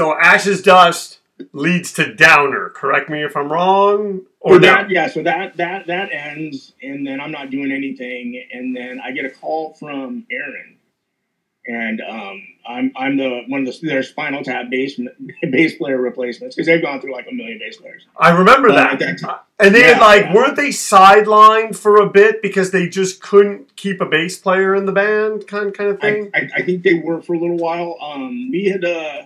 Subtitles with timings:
[0.00, 1.18] So ashes dust
[1.52, 2.70] leads to downer.
[2.70, 4.22] Correct me if I'm wrong.
[4.40, 4.66] Or So no?
[4.66, 8.98] that, yeah, so that that that ends, and then I'm not doing anything, and then
[9.04, 10.76] I get a call from Aaron,
[11.66, 14.98] and um, I'm I'm the one of the their Spinal Tap bass
[15.42, 18.06] bass player replacements because they've gone through like a million bass players.
[18.18, 18.92] I remember Uh, that.
[18.94, 19.40] at that time.
[19.58, 20.06] And they had Yeah.
[20.06, 24.74] like, weren't they sidelined for a bit because they just couldn't keep a bass player
[24.74, 26.30] in the band, kind kind of I, thing?
[26.34, 27.98] I, I think they were for a little while.
[28.00, 29.24] Um, we had uh,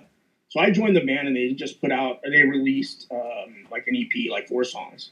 [0.54, 3.96] so I joined the band and they just put out they released um, like an
[3.96, 5.10] EP, like four songs,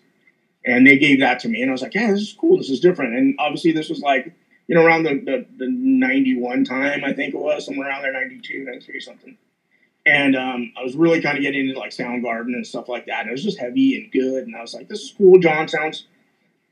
[0.64, 2.70] and they gave that to me, and I was like, yeah, this is cool, this
[2.70, 4.32] is different, and obviously this was like
[4.68, 8.02] you know around the the, the ninety one time I think it was somewhere around
[8.02, 9.36] there 92, 93 something.
[10.06, 13.20] And um, I was really kind of getting into like Soundgarden and stuff like that.
[13.20, 14.46] And it was just heavy and good.
[14.46, 15.38] And I was like, this is cool.
[15.38, 16.06] John sounds.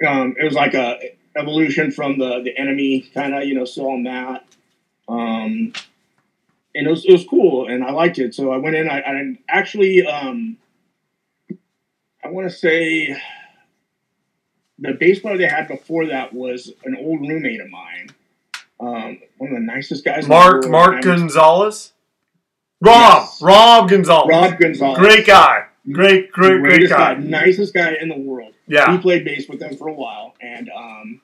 [0.05, 0.99] Um, it was like a
[1.37, 4.45] evolution from the the enemy kind of you know on that.
[5.09, 5.73] Um,
[6.75, 8.35] and it was it was cool, and I liked it.
[8.35, 8.89] So I went in.
[8.89, 10.57] I, I actually, um,
[12.25, 13.17] I want to say,
[14.79, 18.11] the bass player they had before that was an old roommate of mine.
[18.79, 20.25] Um, one of the nicest guys.
[20.25, 20.69] in the Mark.
[20.69, 21.93] Mark Gonzalez?
[22.81, 23.23] Rob!
[23.23, 23.43] Yes.
[23.43, 24.29] Rob Gonzalez.
[24.31, 24.99] Rob Gonzalez.
[24.99, 25.67] Great guy.
[25.93, 27.15] Great, great, great Greatest guy.
[27.15, 28.55] nicest guy in the world.
[28.67, 28.97] He Yeah.
[29.01, 31.21] played bass with them for a while, and um,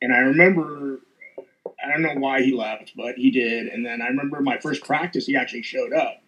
[0.00, 1.00] and I remember,
[1.84, 3.66] I don't know why he left, but he did.
[3.66, 6.22] And then I remember my first practice, he actually showed up,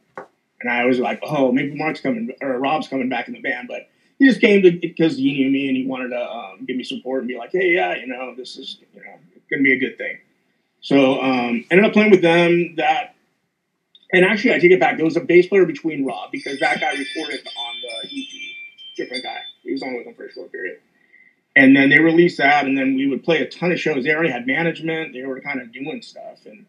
[0.61, 3.69] and I was like, oh, maybe Mark's coming or Rob's coming back in the band,
[3.69, 3.89] but
[4.19, 7.21] he just came because he knew me and he wanted to um, give me support
[7.21, 9.13] and be like, hey, yeah, you know, this is you know
[9.51, 10.19] going to be a good thing.
[10.81, 13.15] So um, ended up playing with them that.
[14.13, 14.97] And actually, I take it back.
[14.97, 18.97] There was a bass player between Rob because that guy recorded on the EP.
[18.97, 19.41] Different guy.
[19.65, 20.79] He was on with them for a short period.
[21.57, 24.05] And then they released that, and then we would play a ton of shows.
[24.05, 25.13] They already had management.
[25.13, 26.67] They were kind of doing stuff, and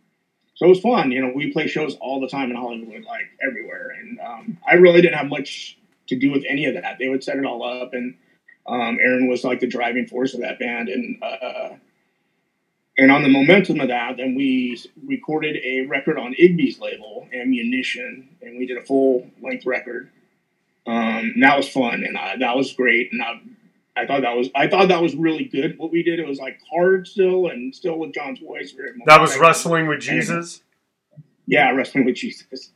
[0.53, 1.11] so it was fun.
[1.11, 3.89] You know, we play shows all the time in Hollywood, like everywhere.
[3.99, 6.97] And um, I really didn't have much to do with any of that.
[6.99, 8.15] They would set it all up, and
[8.67, 10.89] um, Aaron was like the driving force of that band.
[10.89, 11.69] And uh,
[12.97, 18.29] and on the momentum of that, then we recorded a record on Igby's label, Ammunition,
[18.41, 20.09] and we did a full length record.
[20.87, 23.11] Um, that was fun, and I, that was great.
[23.11, 23.41] And I,
[23.97, 25.77] I thought that was I thought that was really good.
[25.77, 28.71] What we did, it was like hard still, and still with John's voice.
[28.71, 29.37] very That was.
[29.37, 30.61] Wrestling with Jesus.
[31.47, 32.71] Yeah, wrestling with Jesus.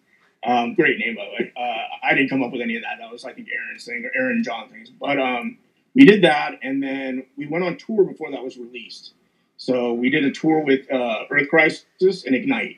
[0.45, 1.53] Um, great name by the way.
[1.57, 2.97] Uh, I didn't come up with any of that.
[2.99, 4.89] That was I think Aaron's thing or Aaron and John things.
[4.89, 5.57] But um,
[5.95, 9.13] we did that, and then we went on tour before that was released.
[9.57, 12.77] So we did a tour with uh, Earth Crisis and Ignite.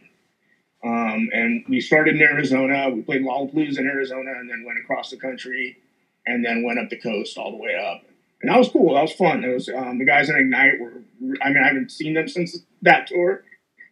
[0.84, 2.90] Um, and we started in Arizona.
[2.90, 5.78] We played Lollapalooza in Arizona, and then went across the country,
[6.26, 8.02] and then went up the coast all the way up.
[8.42, 8.96] And that was cool.
[8.96, 9.44] That was fun.
[9.44, 11.04] It was um, the guys in Ignite were.
[11.42, 13.44] I mean, I haven't seen them since that tour,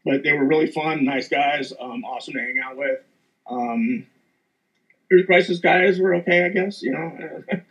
[0.04, 3.00] but they were really fun, nice guys, um, awesome to hang out with.
[3.48, 4.08] Um,
[5.12, 6.82] Earth Crisis guys were okay, I guess.
[6.82, 7.44] You know,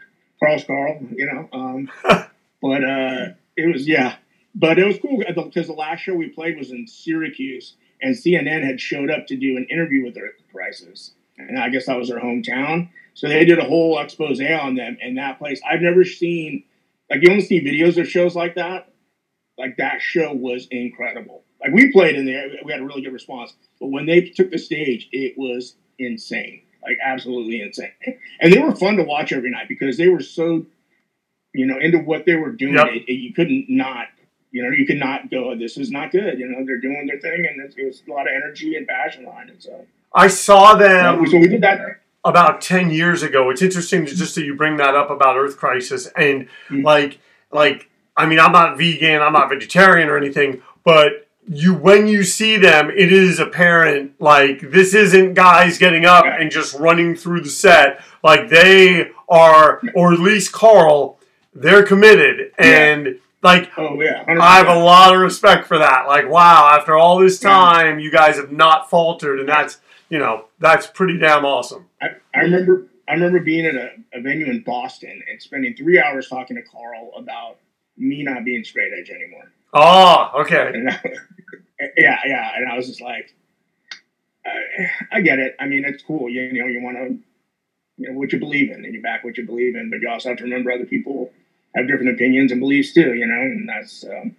[0.42, 0.98] Carl's Carl.
[1.14, 1.90] You know, um,
[2.62, 3.26] but uh,
[3.56, 4.16] it was yeah,
[4.54, 8.64] but it was cool because the last show we played was in Syracuse, and CNN
[8.64, 12.08] had showed up to do an interview with Earth Crisis, and I guess that was
[12.08, 12.88] their hometown.
[13.14, 16.64] So they did a whole expose on them, and that place I've never seen.
[17.10, 18.92] Like you only see videos of shows like that.
[19.56, 21.42] Like that show was incredible.
[21.60, 23.54] Like we played in there, we had a really good response.
[23.80, 27.90] But when they took the stage, it was insane, like absolutely insane.
[28.40, 30.64] And they were fun to watch every night because they were so,
[31.52, 32.74] you know, into what they were doing.
[32.74, 32.86] Yep.
[32.88, 34.06] It, it- you couldn't not,
[34.52, 36.38] you know, you could not go, oh, this is not good.
[36.38, 38.86] You know, they're doing their thing, and it, it was a lot of energy and
[38.86, 39.62] passion behind it.
[39.62, 39.84] So,
[40.14, 41.80] I saw them so we did that.
[42.24, 43.50] About 10 years ago.
[43.50, 46.06] It's interesting to just that you bring that up about Earth Crisis.
[46.16, 46.84] And Mhm.
[46.84, 47.18] like,
[47.52, 52.24] like, I mean, I'm not vegan, I'm not vegetarian or anything, but you when you
[52.24, 57.40] see them, it is apparent like this isn't guys getting up and just running through
[57.40, 58.00] the set.
[58.22, 61.18] Like they are, or at least Carl,
[61.54, 63.18] they're committed and.
[63.42, 63.50] Yeah.
[63.50, 64.40] Like, oh yeah, 100%.
[64.40, 66.06] I have a lot of respect for that.
[66.06, 70.46] Like, wow, after all this time, you guys have not faltered, and that's you know
[70.58, 71.86] that's pretty damn awesome.
[72.02, 76.00] I, I remember I remember being at a, a venue in Boston and spending three
[76.00, 77.56] hours talking to Carl about
[77.96, 79.50] me not being straight edge anymore.
[79.72, 80.72] Oh, okay.
[81.96, 83.34] yeah, yeah, and I was just like,
[84.44, 85.56] I, I get it.
[85.58, 86.28] I mean, it's cool.
[86.28, 87.18] You, you know, you want to,
[87.96, 89.90] you know, what you believe in, and you back what you believe in.
[89.90, 91.32] But you also have to remember other people
[91.74, 93.14] have different opinions and beliefs too.
[93.14, 94.04] You know, and that's.
[94.04, 94.36] Um,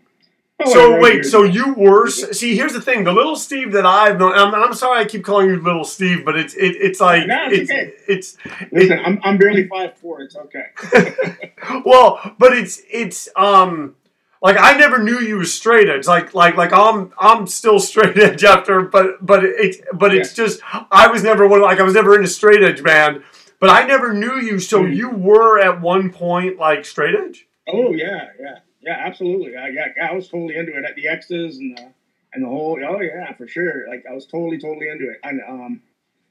[0.60, 2.56] oh, so wait, so you were see?
[2.56, 4.34] Here's the thing: the little Steve that I've known.
[4.34, 7.48] I'm, I'm sorry, I keep calling you little Steve, but it's it, it's like no,
[7.50, 7.94] it's okay.
[8.08, 8.38] it's.
[8.72, 10.22] Listen, it, I'm I'm barely five four.
[10.22, 11.16] It's okay.
[11.86, 13.96] well, but it's it's um
[14.42, 16.08] like I never knew you were straight edge.
[16.08, 20.46] Like like like I'm I'm still straight edge after, but but it's but it's yeah.
[20.46, 20.62] just
[20.92, 23.24] I was never one like I was never in a straight edge band,
[23.60, 24.60] but I never knew you.
[24.60, 24.96] So mm.
[24.96, 27.48] you were at one point like straight edge.
[27.68, 29.56] Oh yeah, yeah, yeah, absolutely.
[29.56, 31.94] I yeah, I was totally into it at the X's and the
[32.34, 32.80] and the whole.
[32.88, 33.88] Oh yeah, for sure.
[33.90, 35.20] Like I was totally totally into it.
[35.24, 35.82] And um,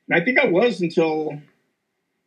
[0.09, 1.41] and I think I was until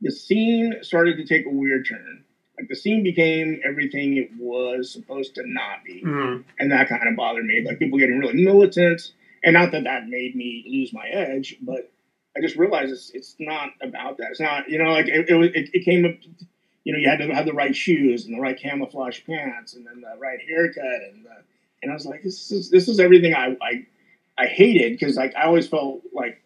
[0.02, 2.24] the scene started to take a weird turn
[2.62, 6.42] like the scene became everything it was supposed to not be, mm-hmm.
[6.60, 7.64] and that kind of bothered me.
[7.66, 9.02] Like people getting really militant,
[9.44, 11.92] and not that that made me lose my edge, but
[12.36, 14.32] I just realized it's it's not about that.
[14.32, 16.12] It's not you know like it it, it came up.
[16.84, 19.86] You know, you had to have the right shoes and the right camouflage pants, and
[19.86, 21.44] then the right haircut, and the,
[21.84, 23.86] and I was like, this is this is everything I I,
[24.38, 26.42] I hated because like I always felt like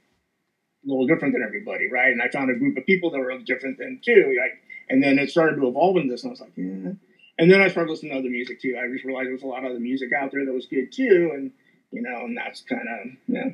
[0.86, 2.12] a little different than everybody, right?
[2.12, 4.36] And I found a group of people that were different than too.
[4.40, 4.60] Like
[4.90, 6.94] and then it started to evolve into this, and I was like, yeah.
[7.38, 8.78] And then I started listening to other music too.
[8.82, 10.92] I just realized there was a lot of other music out there that was good
[10.92, 11.52] too, and
[11.92, 13.50] you know, and that's kind of yeah.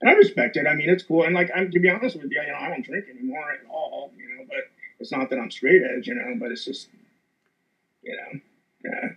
[0.00, 0.66] And I respect it.
[0.66, 1.24] I mean, it's cool.
[1.24, 3.68] And like, I'm to be honest with you, you know, I don't drink anymore at
[3.70, 4.12] all.
[4.16, 4.64] You know, but
[5.00, 6.88] it's not that I'm straight edge, you know, but it's just,
[8.02, 8.40] you know,
[8.84, 9.08] yeah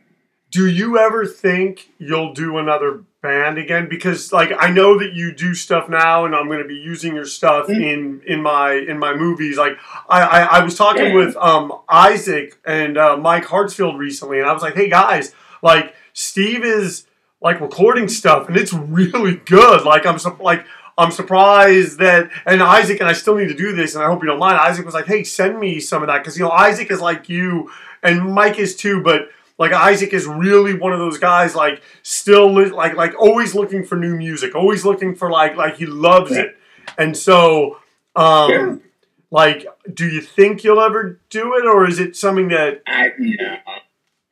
[0.51, 5.33] do you ever think you'll do another band again because like i know that you
[5.33, 7.81] do stuff now and i'm going to be using your stuff mm-hmm.
[7.81, 9.77] in in my in my movies like
[10.09, 11.13] i i, I was talking yeah.
[11.13, 15.95] with um isaac and uh, mike hartsfield recently and i was like hey guys like
[16.13, 17.05] steve is
[17.41, 20.65] like recording stuff and it's really good like i'm so, like
[20.97, 24.21] I'm surprised that, and Isaac, and I still need to do this, and I hope
[24.21, 24.57] you don't mind.
[24.57, 27.29] Isaac was like, "Hey, send me some of that," because you know Isaac is like
[27.29, 27.71] you,
[28.03, 29.01] and Mike is too.
[29.01, 33.55] But like Isaac is really one of those guys, like still li- like like always
[33.55, 36.57] looking for new music, always looking for like like he loves it.
[36.97, 37.77] And so,
[38.15, 38.81] um,
[39.29, 42.81] like, do you think you'll ever do it, or is it something that?
[42.85, 43.57] I, no,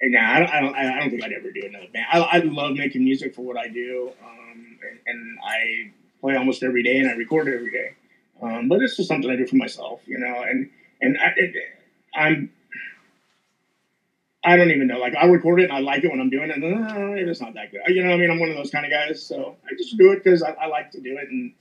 [0.02, 0.76] no, I don't, I don't.
[0.76, 2.06] I don't think I'd ever do another band.
[2.12, 5.92] I, I love making music for what I do, um, and, and, I
[6.22, 7.96] play almost every day, and I record every day.
[8.42, 10.42] Um, but it's just something I do for myself, you know.
[10.42, 10.70] And
[11.02, 11.56] and I, it,
[12.16, 12.50] I'm
[14.44, 15.00] I don't even know.
[15.00, 16.56] Like I record it and I like it when I'm doing it.
[16.56, 17.82] And uh, it's not that good.
[17.88, 18.32] You know what I mean?
[18.32, 19.22] I'm one of those kind of guys.
[19.22, 21.54] So I just do it because I, I, like to do it and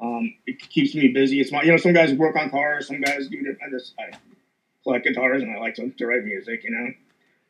[0.00, 1.40] um, it keeps me busy.
[1.40, 3.56] It's my, you know, some guys work on cars, some guys do.
[3.64, 4.16] I just, I
[4.82, 6.92] collect guitars and I like to, to write music, you know.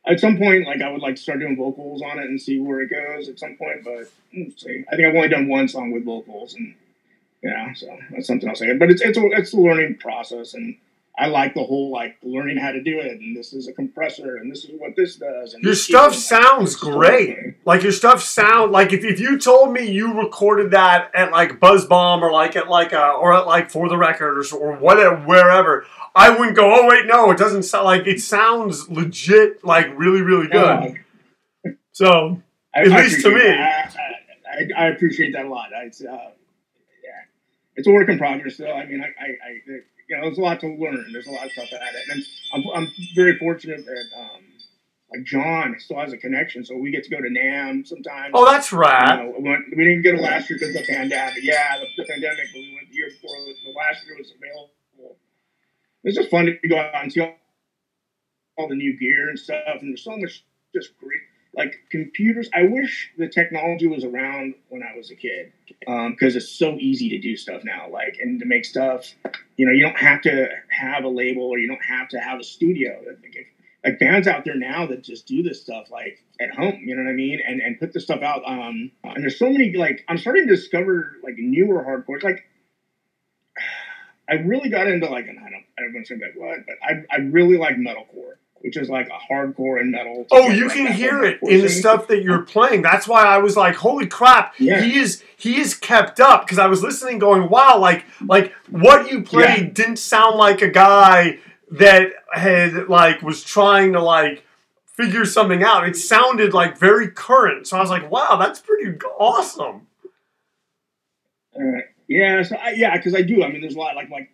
[0.07, 2.59] At some point, like I would like to start doing vocals on it and see
[2.59, 4.85] where it goes at some point, but we'll see.
[4.91, 6.73] I think I've only done one song with vocals and
[7.43, 8.73] yeah, so that's something I'll say.
[8.73, 10.77] But it's, it's a, it's a learning process and,
[11.19, 14.35] I like the whole like learning how to do it, and this is a compressor,
[14.35, 15.55] and this is what this does.
[15.55, 17.55] And your stuff sounds great.
[17.65, 21.59] Like your stuff sound like if, if you told me you recorded that at like
[21.59, 24.77] Buzz Bomb or like at like a, or at like For the Record or or
[24.77, 26.73] whatever wherever, I wouldn't go.
[26.73, 30.99] Oh wait, no, it doesn't sound like it sounds legit, like really really good.
[31.91, 32.41] so
[32.75, 35.69] I, at I least to me, I, I, appreciate that a lot.
[35.83, 37.21] It's uh, yeah,
[37.75, 38.73] it's a work in progress though.
[38.73, 39.61] I mean, I, I
[40.09, 41.05] you know, there's a lot to learn.
[41.11, 44.41] There's a lot of stuff at it, and I'm, I'm very fortunate that um,
[45.11, 48.31] like John still has a connection, so we get to go to NAMM sometimes.
[48.33, 49.19] Oh, that's right.
[49.19, 51.43] You know, we, didn't go it last year because of the pandemic.
[51.43, 53.35] Yeah, the, the pandemic, but we went the year before.
[53.37, 54.71] The last year was available.
[56.07, 59.91] It's just fun to go out and see all, the new gear and stuff, and
[59.91, 61.19] there's so much just great
[61.53, 62.49] like computers.
[62.55, 66.75] I wish the technology was around when i was a kid because um, it's so
[66.79, 69.13] easy to do stuff now like and to make stuff
[69.57, 72.39] you know you don't have to have a label or you don't have to have
[72.39, 73.01] a studio.
[73.83, 77.03] Like bands out there now that just do this stuff like at home you know
[77.03, 77.39] what i mean?
[77.45, 80.55] And and put this stuff out um and there's so many like i'm starting to
[80.55, 82.43] discover like newer hardcore like
[84.29, 86.65] I really got into like, and I don't, I don't want to say that what,
[86.65, 88.35] but I, I really like metalcore.
[88.61, 90.25] which is like a hardcore and metal.
[90.31, 92.81] Oh, you can hear it in the stuff that you're playing.
[92.81, 94.81] That's why I was like, "Holy crap!" Yeah.
[94.81, 99.11] He is he is kept up because I was listening, going, "Wow!" Like like what
[99.11, 99.69] you played yeah.
[99.69, 101.39] didn't sound like a guy
[101.71, 104.43] that had like was trying to like
[104.85, 105.87] figure something out.
[105.87, 107.67] It sounded like very current.
[107.67, 109.87] So I was like, "Wow, that's pretty awesome."
[111.55, 113.43] Uh, yeah, so I, yeah, because I do.
[113.43, 114.29] I mean, there's a lot like like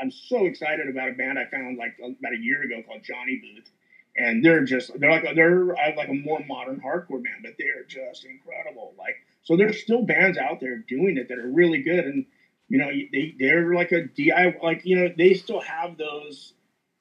[0.00, 3.40] I'm so excited about a band I found like about a year ago called Johnny
[3.42, 3.70] Booth,
[4.16, 8.24] and they're just they're like they're like a more modern hardcore band, but they're just
[8.24, 8.94] incredible.
[8.98, 12.26] Like so, there's still bands out there doing it that are really good, and
[12.68, 16.54] you know they they're like a DIY like you know they still have those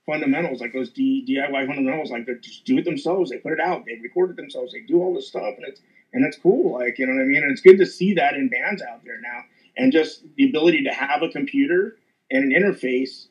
[0.06, 3.32] fundamentals like those D, DIY fundamentals like they just do it themselves.
[3.32, 5.82] They put it out, they record it themselves, they do all this stuff, and it's
[6.14, 6.74] and it's cool.
[6.74, 7.44] Like you know what I mean.
[7.44, 9.42] And it's good to see that in bands out there now,
[9.78, 11.98] and just the ability to have a computer
[12.32, 13.28] and an interface,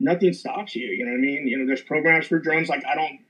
[0.00, 0.88] nothing stops you.
[0.88, 1.46] You know what I mean?
[1.46, 2.68] You know, there's programs for drums.
[2.68, 3.20] Like I don't,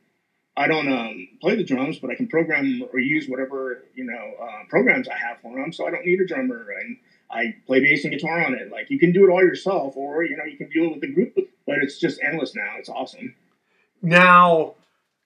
[0.57, 4.45] I don't um, play the drums, but I can program or use whatever you know
[4.45, 5.73] uh, programs I have for them.
[5.73, 6.97] So I don't need a drummer, and
[7.31, 8.71] I play bass and guitar on it.
[8.71, 11.05] Like you can do it all yourself, or you know you can do it with
[11.05, 11.35] a group.
[11.67, 12.73] But it's just endless now.
[12.79, 13.35] It's awesome.
[14.03, 14.75] Now,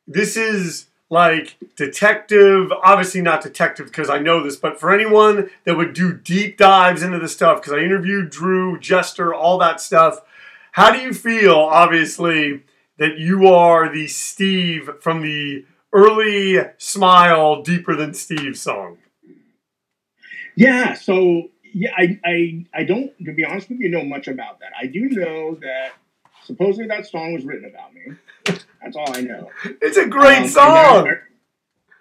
[0.07, 5.77] this is like detective obviously not detective because i know this but for anyone that
[5.77, 10.21] would do deep dives into the stuff because i interviewed drew jester all that stuff
[10.73, 12.63] how do you feel obviously
[12.99, 18.99] that you are the steve from the early smile deeper than steve song?
[20.57, 24.59] Yeah so yeah i i, I don't to be honest with you know much about
[24.61, 24.73] that.
[24.79, 25.93] I do know that
[26.45, 29.51] supposedly that song was written about me that's all I know.
[29.83, 31.09] It's a great um, song.
[31.09, 31.19] And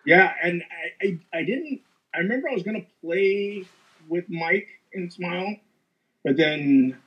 [0.05, 1.81] yeah, and I, I, I didn't.
[2.13, 3.65] I remember I was gonna play
[4.07, 5.55] with Mike and Smile,
[6.23, 6.97] but then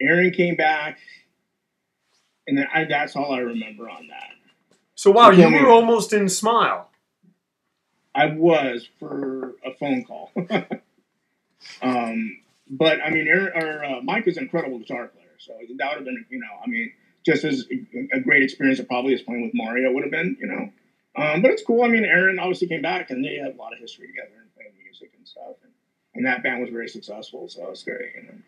[0.00, 0.98] Aaron came back,
[2.46, 4.30] and then I, that's all I remember on that.
[4.94, 6.88] So wow, you were almost in Smile.
[8.14, 10.32] I was for a phone call.
[11.82, 15.88] um, but I mean, Aaron, or uh, Mike is an incredible guitar player, so that
[15.88, 16.92] would have been, you know, I mean,
[17.24, 17.66] just as
[18.12, 20.70] a great experience, it probably as playing with Mario would have been, you know.
[21.16, 21.82] Um, but it's cool.
[21.82, 24.54] I mean, Aaron obviously came back, and they had a lot of history together and
[24.54, 25.72] playing music and stuff, and,
[26.14, 28.12] and that band was very successful, so it's great.
[28.16, 28.38] You know?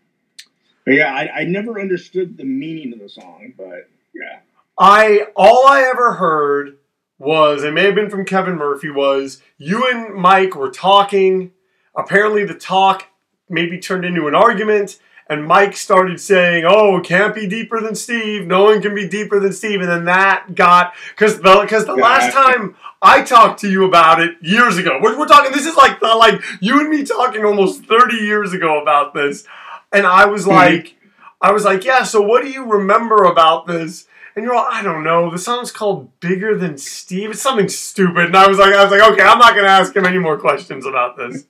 [0.85, 4.41] But yeah, I, I never understood the meaning of the song, but yeah.
[4.79, 6.79] I all I ever heard
[7.19, 11.53] was it may have been from Kevin Murphy was you and Mike were talking.
[11.95, 13.07] Apparently, the talk
[13.49, 14.99] maybe turned into an argument
[15.33, 18.47] and Mike started saying, "Oh, it can't be deeper than Steve.
[18.47, 21.95] No one can be deeper than Steve." And then that got because the because the
[21.95, 25.53] last time I talked to you about it years ago, we're, we're talking.
[25.53, 29.45] This is like the, like you and me talking almost thirty years ago about this,
[29.91, 30.53] and I was mm-hmm.
[30.53, 30.97] like,
[31.41, 32.05] I was like, yeah.
[32.05, 34.07] So what do you remember about this?
[34.35, 35.31] And you're all, I don't know.
[35.31, 38.93] The song's called "Bigger Than Steve." It's something stupid, and I was like, I was
[38.93, 41.45] like, okay, I'm not going to ask him any more questions about this.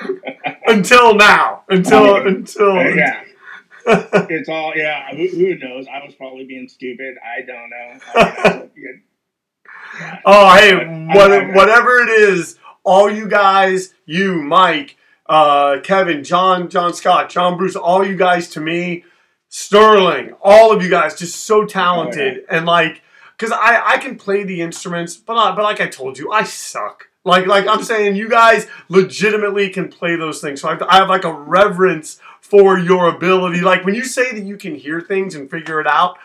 [0.66, 1.64] until now.
[1.68, 3.22] Until until yeah.
[3.86, 5.14] it's all yeah.
[5.14, 5.86] Who, who, knows?
[5.92, 7.16] I was probably being stupid.
[7.22, 8.00] I don't know.
[8.14, 10.20] I yeah.
[10.24, 10.74] Oh hey,
[11.14, 17.56] what, whatever it is, all you guys, you, Mike, uh, Kevin, John, John Scott, John
[17.56, 19.04] Bruce, all you guys to me,
[19.48, 22.56] Sterling, all of you guys, just so talented oh, yeah.
[22.56, 23.02] and like,
[23.36, 27.08] because I I can play the instruments, but but like I told you, I suck.
[27.26, 30.60] Like, like I'm saying, you guys legitimately can play those things.
[30.60, 33.62] So I have, I have like a reverence for your ability.
[33.62, 36.18] Like when you say that you can hear things and figure it out,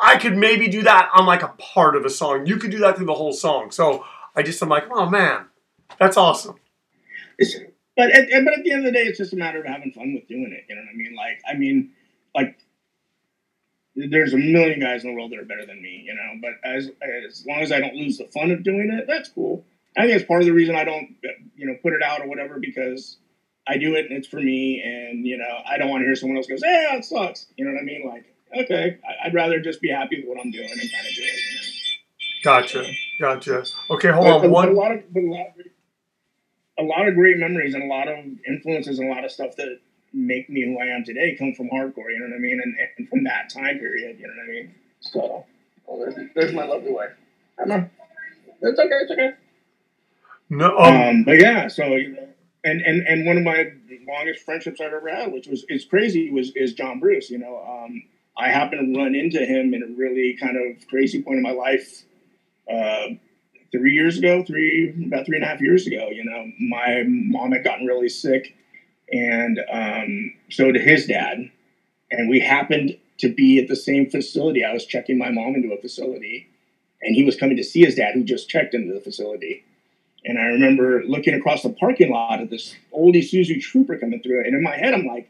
[0.00, 2.46] I could maybe do that on like a part of a song.
[2.46, 3.72] You could do that through the whole song.
[3.72, 4.04] So
[4.36, 5.46] I just I'm like, oh man,
[5.98, 6.56] that's awesome.
[7.36, 7.56] It's,
[7.96, 9.90] but at, but at the end of the day, it's just a matter of having
[9.90, 10.66] fun with doing it.
[10.68, 11.16] You know what I mean?
[11.16, 11.90] Like I mean,
[12.32, 12.58] like
[13.96, 16.04] there's a million guys in the world that are better than me.
[16.06, 19.06] You know, but as as long as I don't lose the fun of doing it,
[19.06, 19.64] that's cool.
[19.96, 21.14] I think it's part of the reason I don't,
[21.56, 23.18] you know, put it out or whatever because
[23.66, 26.16] I do it and it's for me, and you know, I don't want to hear
[26.16, 28.02] someone else goes, "Yeah, it sucks." You know what I mean?
[28.06, 28.34] Like,
[28.64, 31.40] okay, I'd rather just be happy with what I'm doing and kind of do it.
[31.50, 31.64] You know?
[32.44, 32.84] Gotcha,
[33.20, 33.64] gotcha.
[33.90, 34.50] Okay, hold but, on.
[34.50, 34.68] One.
[34.68, 35.66] a lot of, a lot, of,
[36.78, 39.56] a lot of great memories and a lot of influences and a lot of stuff
[39.56, 39.78] that
[40.14, 42.12] make me who I am today come from hardcore.
[42.12, 42.60] You know what I mean?
[42.62, 44.18] And, and from that time period.
[44.18, 44.74] You know what I mean?
[45.00, 45.46] So,
[45.86, 47.12] well, there's, there's my lovely wife.
[47.58, 47.90] I know.
[48.62, 48.94] It's okay.
[49.02, 49.30] It's okay.
[50.50, 52.28] No, um, um, but yeah, so you know,
[52.64, 53.72] and and and one of my
[54.06, 57.30] longest friendships I've ever had, which was is crazy, was is John Bruce.
[57.30, 58.02] You know, um,
[58.36, 61.52] I happened to run into him in a really kind of crazy point in my
[61.52, 62.04] life.
[62.70, 63.14] Uh,
[63.72, 67.52] three years ago, three about three and a half years ago, you know, my mom
[67.52, 68.56] had gotten really sick,
[69.12, 71.50] and um, so did his dad,
[72.10, 74.64] and we happened to be at the same facility.
[74.64, 76.48] I was checking my mom into a facility,
[77.02, 79.64] and he was coming to see his dad, who just checked into the facility.
[80.24, 84.40] And I remember looking across the parking lot at this old Isuzu Trooper coming through.
[84.40, 85.28] And in my head, I'm like,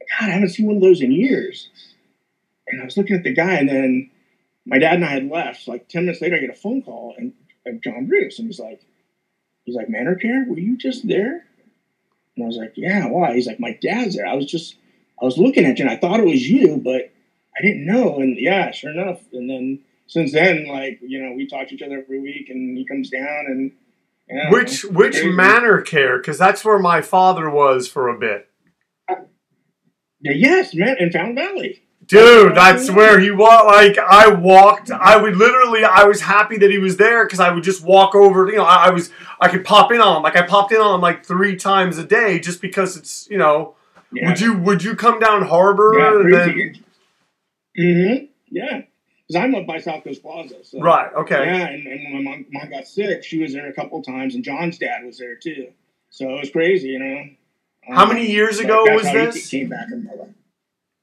[0.00, 1.68] God, I haven't seen one of those in years.
[2.66, 4.10] And I was looking at the guy, and then
[4.64, 5.68] my dad and I had left.
[5.68, 7.34] Like 10 minutes later, I get a phone call and,
[7.66, 8.38] and John Bruce.
[8.38, 8.80] And he's like,
[9.64, 11.44] he's like, Manor Care, were you just there?
[12.36, 13.34] And I was like, yeah, why?
[13.34, 14.26] He's like, my dad's there.
[14.26, 14.76] I was just,
[15.20, 17.12] I was looking at you and I thought it was you, but
[17.56, 18.18] I didn't know.
[18.18, 19.20] And yeah, sure enough.
[19.32, 22.76] And then since then, like, you know, we talk to each other every week and
[22.76, 23.72] he comes down and,
[24.28, 25.30] yeah, which which crazy.
[25.30, 26.16] manor care?
[26.16, 28.48] Because that's where my father was for a bit.
[29.06, 29.16] Uh,
[30.22, 31.82] yes, man, in Fountain Valley.
[32.06, 33.64] Dude, that's where he was.
[33.66, 37.50] Like I walked, I would literally, I was happy that he was there because I
[37.50, 38.48] would just walk over.
[38.48, 40.22] You know, I, I, was, I could pop in on him.
[40.22, 43.38] Like I popped in on him like three times a day just because it's, you
[43.38, 43.74] know.
[44.12, 44.28] Yeah.
[44.28, 45.94] Would you Would you come down Harbor?
[45.98, 46.84] Yeah, then...
[47.76, 48.24] Mm-hmm.
[48.50, 48.82] Yeah,
[49.26, 50.64] because I'm up by South Coast Plaza.
[50.64, 50.78] So.
[50.80, 51.12] Right.
[51.12, 51.44] Okay.
[51.44, 54.36] Yeah, and, and when my mom, mom, got sick, she was there a couple times,
[54.36, 55.72] and John's dad was there too.
[56.10, 57.24] So it was crazy, you know.
[57.92, 59.50] How um, many years ago was this?
[59.50, 60.08] Came back in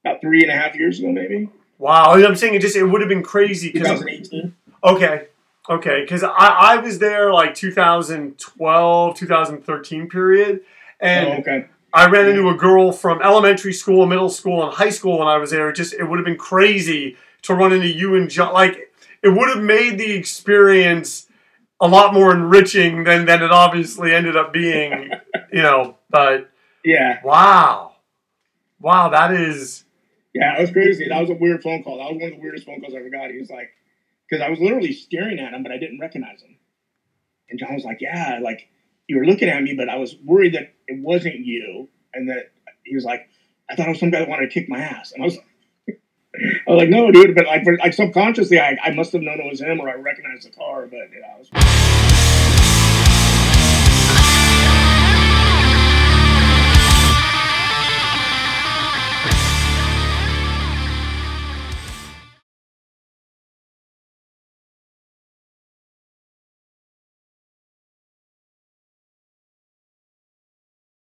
[0.04, 1.50] about three and a half years ago, maybe.
[1.78, 3.72] Wow, I'm saying it just it would have been crazy.
[3.72, 4.56] 2018.
[4.84, 5.28] Okay,
[5.70, 10.62] okay, because I, I was there like 2012, 2013 period,
[11.00, 11.66] and oh, okay.
[11.94, 15.38] I ran into a girl from elementary school, middle school, and high school when I
[15.38, 15.70] was there.
[15.70, 18.54] It just it would have been crazy to run into you and John.
[18.54, 18.92] Like
[19.22, 21.28] it would have made the experience
[21.80, 25.12] a lot more enriching than than it obviously ended up being.
[25.52, 26.50] you know, but
[26.86, 27.94] yeah, wow,
[28.80, 29.84] wow, that is
[30.34, 31.08] yeah, it was crazy.
[31.08, 31.98] That was a weird phone call.
[31.98, 33.32] That was one of the weirdest phone calls I ever got.
[33.32, 33.72] He was like,
[34.30, 36.58] because I was literally staring at him, but I didn't recognize him.
[37.50, 38.70] And John was like, yeah, like
[39.08, 41.90] you were looking at me, but I was worried that it wasn't you.
[42.14, 42.52] And that
[42.84, 43.28] he was like,
[43.70, 45.12] I thought it was some guy that wanted to kick my ass.
[45.12, 45.46] And I was like,
[46.68, 49.40] I was like, no, dude, but like, for, like subconsciously, I, I must have known
[49.40, 52.71] it was him or I recognized the car, but yeah, I was.